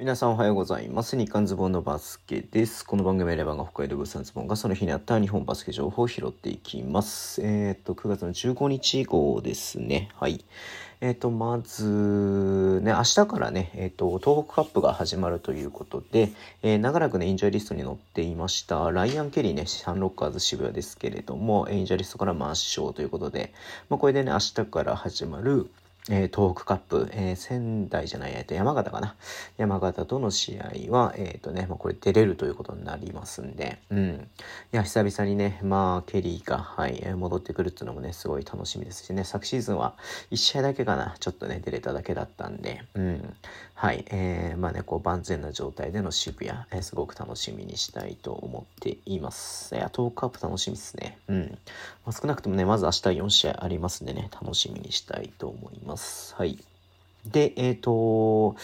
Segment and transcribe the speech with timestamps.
[0.00, 1.16] 皆さんおはようございます。
[1.16, 2.86] 日刊ズボンのバスケです。
[2.86, 7.40] この番組はレバンが北海道物産ズボンがその日にあった日本バスケ情報を拾っていきます。
[7.42, 10.10] えっ、と、9月の15日号ですね。
[10.14, 10.44] はい。
[11.00, 16.30] えっ、と、まず、ね、明日からね、えっ、と、東北カップが始まるということで、
[16.62, 23.52] えー長らくね、インジャーリストに載っていました、ライアン・ケリーね、サンロッカーズ渋谷ですけれども、インジャーリストから抹消ということで、
[23.88, 25.68] まあ、これでね、明日から始まる、
[26.10, 29.14] えー東北カップ、えー仙台じゃない、えーと、山形かな。
[29.56, 34.28] 山形との試合は、えっ、とね、まあ、これ出れるということになりますんで、うん。
[34.72, 39.94] いや、久々にね、まあ、ケリーが、はい、え戻ってくるっていうのもね、すごい楽しみですしね、昨シーズンは
[40.30, 43.34] 1試合だけかな、ちょっとね、出れただけだったんで、うん。
[43.74, 49.74] はい、えまあね、こう、万全な状態での渋谷、えーすごく楽しみにしたいと思っています。
[49.74, 51.18] いや、東北カップ楽しみですね。
[51.28, 51.58] うん。
[52.06, 55.97] まあ、少なくともね、まず明日4試合ありますんでね、楽しみにしたいと思います。
[56.36, 56.58] はい。
[57.26, 58.56] で、えっ、と、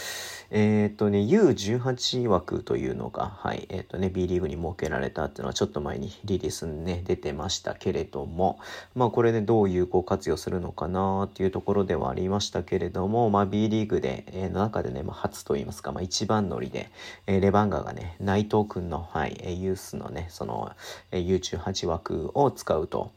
[0.51, 8.59] えっ、とね、U18 枠というのが、はい、えっ、とね、B リーグに設けられたっていうのはちょっと前にリリースにね、出てましたけれども、
[8.95, 16.91] まあこれでどう有効活用するのかなっていうところではありましたけれども、まあ B リーグで、えーの中でね、まあ初といいますか、まあ一番乗りで、
[17.27, 20.73] えーレバンガがね、内藤くんの、はい、ユースのね、その、
[21.11, 23.11] えー U18 枠を使うと、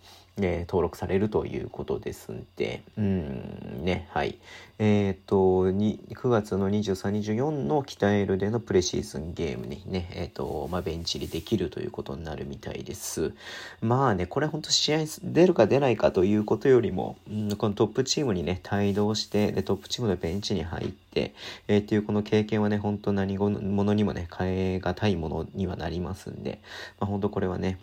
[0.46, 4.38] え登録されるということですんで、うん、ね、はい。
[4.80, 13.34] えっ、と、に9月の23、24の北エルでのプレシーズンゲームにね、えっ、と、まあ、ベンチ入りできるということになるみたいです。
[13.82, 21.34] まあね、これ本当試合出るか出ないかということよりも、うん、このトップチームにね、帯同して、で、トップチームのベンチに入って、
[21.68, 26.60] えーっていうこの経験はね、本当何者にもね、変え難いものにはなりますんで、
[27.00, 27.80] まあ、本当これはね、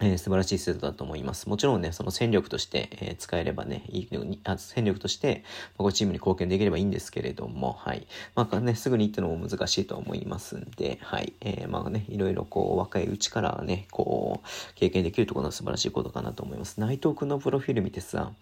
[0.00, 1.48] えー素晴らしい制度だと思います。
[1.48, 5.44] もちろんね、その戦力として、えー使えればね、いいのに、あ戦力として、
[5.76, 8.06] まあ、こうチームに貢献できればいいんですけれども、はい。
[8.34, 11.34] まあね、すぐに行ってのも難しいと思いますんで、はい。
[11.42, 16.80] えーまあね、いろいろこう、若いうちからね、こう、経験できるところは素晴らしいことかなと思います。
[16.80, 18.32] 内藤君のプロフィール見てさ、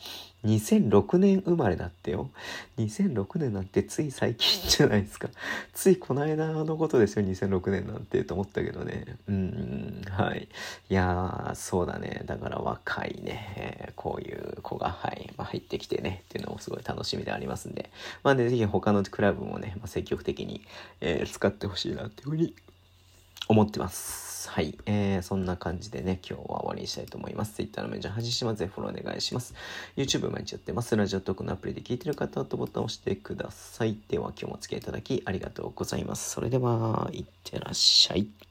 [0.45, 2.31] 2006年生まれだってよ。
[2.79, 5.29] 2006年なんてつい最近じゃないですか。
[5.75, 9.17] ついこの間のことですよ、2006年なんてと思ったけどね。
[9.29, 10.49] うん、はい。
[10.89, 12.23] いやー、そうだね。
[12.25, 17.91] だから若いね、こういう子が、はい、まあ、入ってきてね、っていうのもすごい楽しみでありますんで、
[18.23, 20.63] まあね、ぜひ他のクラブもね、まあ、積極的に、
[21.01, 22.55] えー使ってほしいなっていうふうに
[23.49, 24.49] 思ってます。
[24.49, 24.77] はい。
[24.87, 27.55] えー、そんな感じでね、今日は終わりにしたいと思います。
[27.55, 28.55] Twitter のメンジャー配信しま。
[28.55, 29.55] ぜひフォローお願いします。
[29.97, 30.95] YouTube 毎日やってます。
[30.97, 33.99] ラジオトークのアプリで聞いてる方はとボタンを押してください。
[34.09, 36.31] では今日もお付き合いいただきありがとうございます。
[36.31, 38.50] それでは、いってらっしゃい。